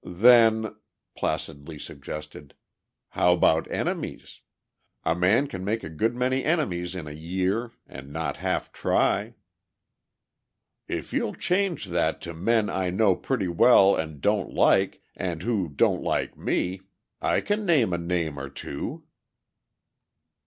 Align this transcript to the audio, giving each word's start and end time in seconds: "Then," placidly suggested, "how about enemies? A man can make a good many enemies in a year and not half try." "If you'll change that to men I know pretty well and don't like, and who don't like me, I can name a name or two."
"Then," 0.03 0.77
placidly 1.15 1.77
suggested, 1.77 2.55
"how 3.09 3.33
about 3.33 3.69
enemies? 3.69 4.41
A 5.03 5.13
man 5.13 5.45
can 5.45 5.63
make 5.63 5.83
a 5.83 5.89
good 5.89 6.15
many 6.15 6.43
enemies 6.43 6.95
in 6.95 7.05
a 7.07 7.11
year 7.11 7.73
and 7.85 8.11
not 8.11 8.37
half 8.37 8.71
try." 8.71 9.35
"If 10.87 11.13
you'll 11.13 11.35
change 11.35 11.85
that 11.85 12.19
to 12.21 12.33
men 12.33 12.67
I 12.67 12.89
know 12.89 13.15
pretty 13.15 13.47
well 13.47 13.95
and 13.95 14.19
don't 14.21 14.51
like, 14.51 15.03
and 15.15 15.43
who 15.43 15.69
don't 15.69 16.01
like 16.01 16.35
me, 16.35 16.81
I 17.21 17.39
can 17.39 17.63
name 17.63 17.93
a 17.93 17.99
name 17.99 18.39
or 18.39 18.49
two." 18.49 19.03